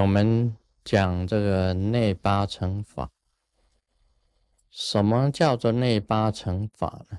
[0.00, 3.10] 我们讲这个内八乘法，
[4.70, 7.18] 什么叫做内八乘法呢？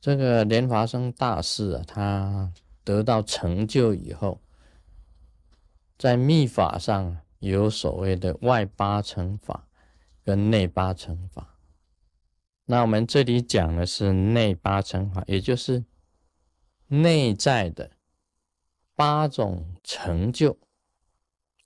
[0.00, 2.52] 这个莲华生大师啊，他
[2.84, 4.40] 得到成就以后，
[5.98, 9.68] 在密法上有所谓的外八乘法
[10.24, 11.58] 跟内八乘法。
[12.66, 15.84] 那我们这里讲的是内八乘法，也就是
[16.86, 17.90] 内在的
[18.94, 20.56] 八种成就。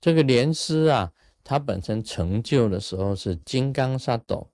[0.04, 4.50] 这个莲师啊，他本身成就的时候是金刚萨埵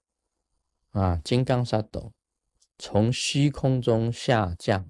[0.90, 2.12] 啊，金刚萨埵。
[2.78, 4.88] 从虚空中下降，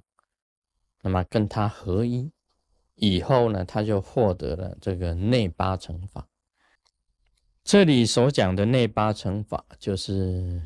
[1.01, 2.31] 那么跟他合一
[2.97, 6.29] 以后呢，他就获得了这个内八乘法。
[7.65, 10.63] 这里所讲的内八乘法，就是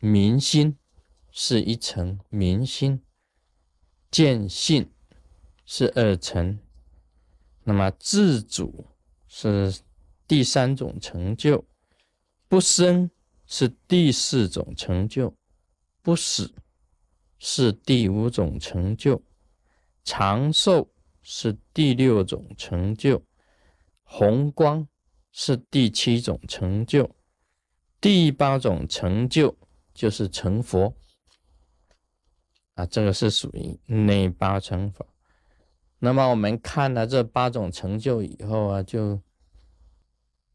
[0.00, 0.76] 明心
[1.30, 3.00] 是一层，明心
[4.10, 4.90] 见性
[5.64, 6.58] 是二层，
[7.62, 8.86] 那么自主
[9.32, 9.72] 是
[10.26, 11.64] 第三种成就，
[12.48, 13.08] 不生
[13.46, 15.32] 是第四种成就。
[16.02, 16.52] 不死
[17.38, 19.22] 是第五种成就，
[20.02, 20.90] 长寿
[21.22, 23.22] 是第六种成就，
[24.02, 24.88] 红光
[25.30, 27.08] 是第七种成就，
[28.00, 29.54] 第八种成就
[29.92, 30.92] 就是成佛。
[32.74, 35.04] 啊，这个是属于内八成法。
[36.00, 39.20] 那么我们看了这八种成就以后啊，就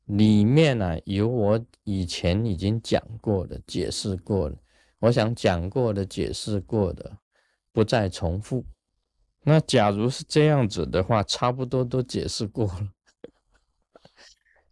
[0.05, 4.57] 里面呢有我以前已经讲过的、解释过的。
[4.99, 7.17] 我想讲过的、解释过的，
[7.71, 8.65] 不再重复。
[9.43, 12.89] 那假如是这样子的话，差不多都解释过了，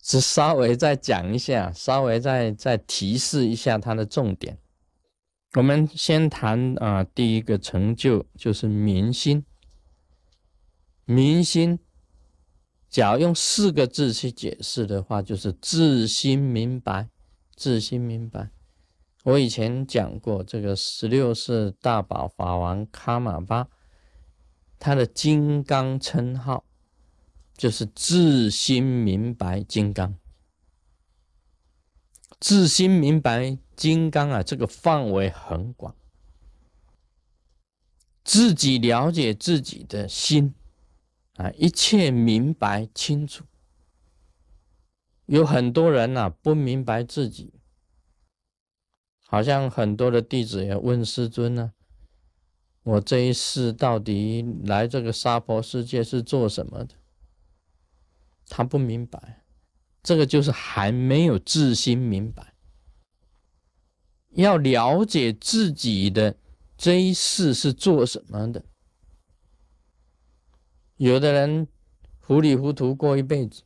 [0.01, 4.57] 只稍微再讲一下，稍微再再提示一下它的重点。
[5.53, 9.45] 我们先谈啊，第一个成就就是明心。
[11.05, 11.79] 明心，
[12.89, 17.09] 假如用四个字去解释的话，就是自心明白，
[17.55, 18.51] 自心明白。
[19.23, 23.69] 我以前讲过，这个十六世大宝法王卡玛巴，
[24.79, 26.65] 他的金刚称号
[27.55, 30.15] 就是自心明白金刚。
[32.39, 35.95] 自心明白金刚啊，这个范围很广，
[38.25, 40.53] 自己了解自己的心
[41.35, 43.45] 啊，一切明白清楚。
[45.25, 47.53] 有很多人呐，不明白自己。
[49.25, 51.73] 好像很多的弟子也问师尊呢
[52.83, 56.93] ：“我这一世到底来这个娑婆世界是做什么的？”
[58.47, 59.43] 他不明白，
[60.03, 62.53] 这个就是还没有自心明白。
[64.31, 66.37] 要了解自己的
[66.77, 68.63] 这一世是做什么的。
[70.97, 71.67] 有的人
[72.19, 73.63] 糊里糊涂过一辈子，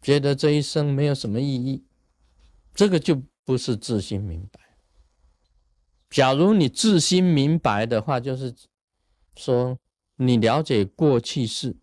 [0.00, 1.84] 觉得这一生没有什么意义，
[2.74, 4.60] 这个就不是自心明白。
[6.10, 8.54] 假如你自心明白的话，就是
[9.36, 9.78] 说
[10.16, 11.74] 你了解过去式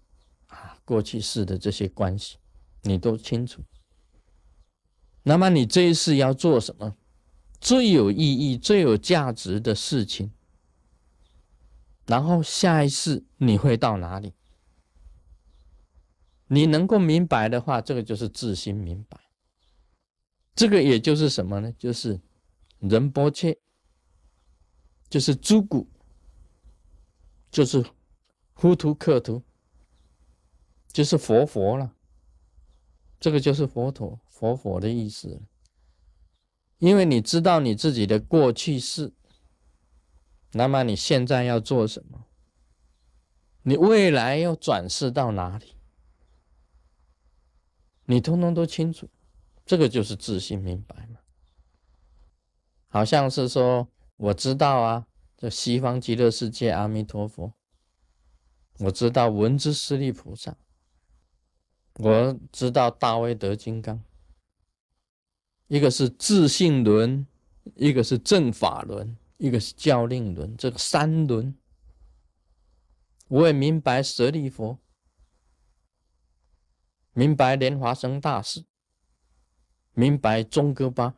[0.48, 2.38] 啊，过去式的这些关系，
[2.84, 3.64] 你都清楚。
[5.24, 6.96] 那么你这一世要做什么
[7.60, 10.32] 最有意义、最有价值的事情？
[12.06, 14.34] 然后下一世你会到哪里？
[16.50, 19.18] 你能够明白的话，这个就是自心明白。
[20.54, 21.72] 这个也就是什么呢？
[21.80, 22.20] 就是
[22.80, 23.58] 仁波切。
[25.10, 25.88] 就是诸古，
[27.50, 27.84] 就是
[28.54, 29.42] 呼图克图，
[30.92, 31.96] 就是佛佛了。
[33.20, 35.42] 这个就是佛陀佛佛的意思。
[36.78, 39.12] 因为你知道你自己的过去式，
[40.52, 42.28] 那么你现在要做什么？
[43.64, 45.74] 你未来要转世到哪里？
[48.10, 49.08] 你通通都清楚。
[49.66, 51.20] 这个就是自信明白嘛。
[52.88, 53.88] 好像是说。
[54.22, 57.54] 我知道啊，这西方极乐世界阿弥陀佛，
[58.80, 60.58] 我知道文殊师利菩萨，
[61.94, 64.04] 我知道大威德金刚，
[65.68, 67.26] 一个是自信轮，
[67.76, 71.56] 一个是正法轮，一个是教令轮，这个三轮，
[73.30, 74.78] 我也明白舍利佛，
[77.20, 78.64] 明白莲华生大师，
[79.94, 81.16] 明白宗哥巴。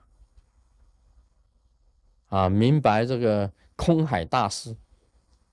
[2.25, 4.75] 啊，明白这个空海大师，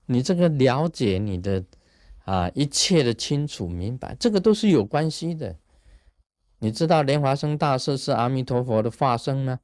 [0.07, 1.63] 你这个了解你的
[2.25, 5.55] 啊一切的清楚明白，这个都是有关系的。
[6.57, 9.59] 你知道莲华生大师是阿弥陀佛的化身呢，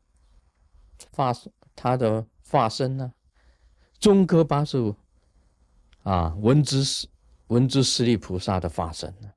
[1.10, 1.34] 化
[1.76, 3.12] 他的化身呢，
[3.98, 4.96] 中科八十五
[6.04, 7.08] 啊文殊师
[7.48, 9.32] 文殊师利菩萨的化身呢，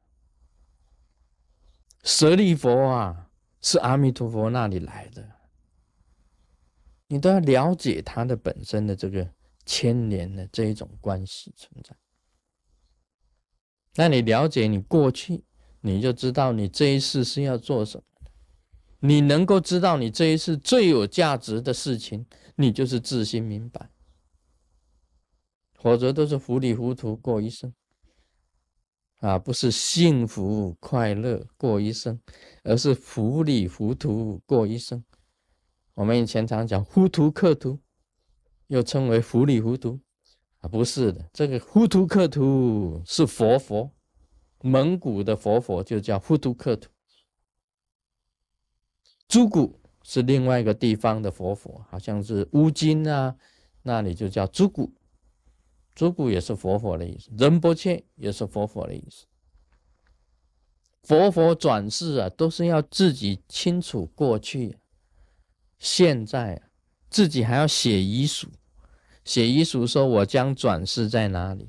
[2.02, 3.30] 舍利佛啊，
[3.60, 5.28] 是阿弥陀佛那里来的，
[7.08, 9.30] 你都要了解它的本身的这个
[9.66, 11.96] 牵连的这一种关系存在。
[13.96, 15.44] 那你了解你过去，
[15.80, 18.04] 你就知道你这一世是要做什么
[19.00, 23.90] 你能够知道你这一世最有价值的事情，你就是自心明白，
[25.74, 27.72] 否则都是糊里糊涂过一生。
[29.18, 32.20] 啊，不是幸福快乐过一生，
[32.62, 35.02] 而是糊里糊涂过一生。
[35.94, 37.80] 我们以前常讲糊涂克图，
[38.68, 39.98] 又称为糊里糊涂
[40.60, 43.90] 啊，不是的，这个糊涂克图是佛佛，
[44.60, 46.88] 蒙古的佛佛就叫糊涂克图。
[49.26, 53.36] 朱古是另外一个地方的佛佛，好像是乌金啊，
[53.82, 54.92] 那里就叫朱古。
[55.98, 59.26] 诸古也是佛佛的意思，仁波切也是佛佛的意思。
[61.02, 64.78] 佛佛转世啊，都是要自己清楚过去、
[65.80, 66.62] 现在，
[67.10, 68.46] 自己还要写遗书，
[69.24, 71.68] 写遗书说我将转世在哪里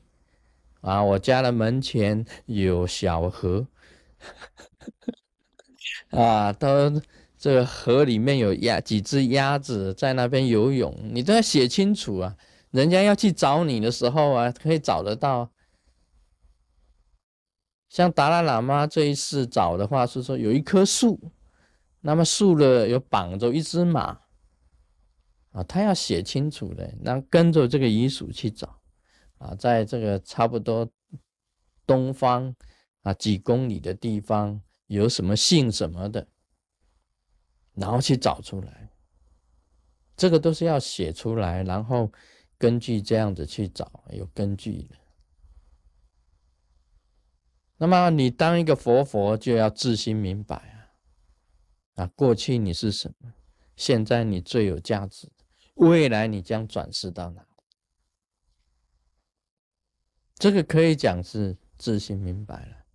[0.81, 1.03] 啊？
[1.03, 3.65] 我家的门前有小河，
[6.11, 7.01] 啊，都
[7.35, 12.37] 这个河里面有鸭几只鸭子在那边游泳，你都要写清楚啊。
[12.71, 15.51] 人家要去找你的时候啊，可以找得到。
[17.89, 21.19] 像达赖喇嘛这一次找的话，是说有一棵树，
[22.01, 24.21] 那么树了有绑着一只马，
[25.49, 28.79] 啊，他要写清楚的，那跟着这个遗属去找，
[29.39, 30.87] 啊，在这个差不多
[31.87, 32.55] 东方
[33.01, 36.27] 啊几公里的地方有什么姓什么的，
[37.73, 38.91] 然后去找出来，
[40.15, 42.11] 这个都是要写出来，然后。
[42.59, 44.95] 根据这样子去找，有根据的。
[47.77, 50.55] 那么你当一个佛佛，就要自心明白
[51.95, 52.03] 啊！
[52.03, 53.33] 啊，过去你是什么？
[53.77, 55.31] 现在你最有价值，
[55.75, 57.47] 未来你将转世到哪？
[60.35, 62.85] 这个可以讲是自心明白了，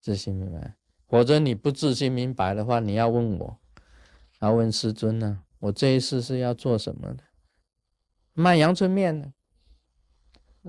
[0.00, 0.76] 自心明白。
[1.08, 3.58] 否则你不自心明白的话，你要问我，
[4.40, 5.44] 要问师尊呢？
[5.58, 7.24] 我这一世是要做什么的？
[8.32, 9.32] 卖阳春面的，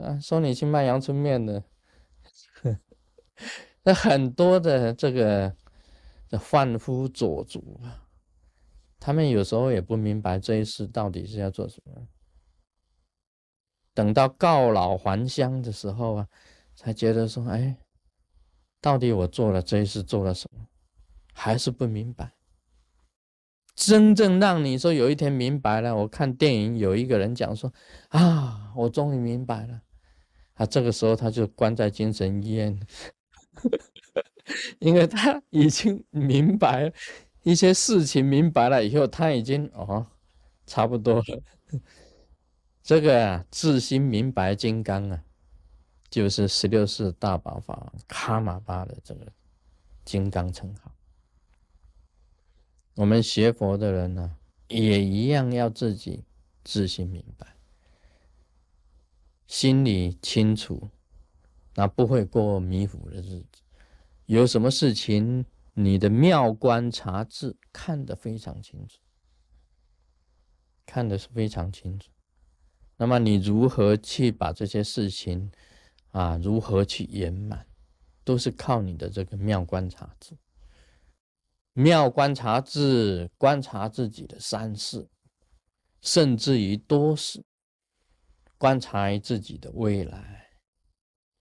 [0.03, 1.63] 啊，说你去卖阳春面的，
[3.83, 5.55] 那很多的这个
[6.29, 8.07] 的贩夫走卒啊，
[8.99, 12.07] 他们有时候也不明白这一世到底是要做什么，
[13.93, 16.27] 等到告老还乡的时候啊，
[16.75, 17.77] 才觉得说，哎，
[18.79, 20.67] 到底我做了这一世做了什么，
[21.33, 22.33] 还是不明白。
[23.83, 27.73] 真正让你说有一天明白了，我看电影有一个人讲说
[28.09, 29.81] 啊，我终于明白了，
[30.53, 32.79] 啊，这个时候他就关在精神医院，
[34.77, 36.93] 因为他已经明白
[37.41, 40.05] 一些事情，明白了以后他已经哦，
[40.67, 41.23] 差不多了。
[42.83, 45.23] 这个啊，自心明白金刚啊，
[46.07, 49.25] 就是十六世大宝法王卡玛巴的这个
[50.05, 50.91] 金刚称号。
[52.95, 56.25] 我们学佛的人呢，也一样要自己
[56.63, 57.55] 自心明白，
[59.47, 60.89] 心里清楚，
[61.75, 63.61] 那不会过迷糊的日子。
[64.25, 68.99] 有什么事情，你的妙观察智看得非常清楚，
[70.85, 72.11] 看的是非常清楚。
[72.97, 75.51] 那么你如何去把这些事情
[76.11, 77.65] 啊，如何去圆满，
[78.23, 80.37] 都是靠你的这个妙观察智。
[81.73, 85.07] 妙观察智，观察自己的三世，
[86.01, 87.43] 甚至于多世，
[88.57, 90.49] 观察自己的未来，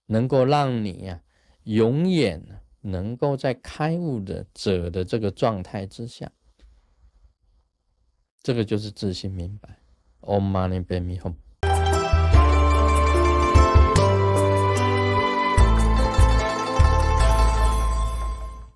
[0.06, 1.22] 能够让你呀，
[1.64, 6.30] 永远能够在开悟的者的这个状态之下，
[8.42, 9.78] 这个就是自信明白。
[10.20, 11.34] Om Mani Padme Hum。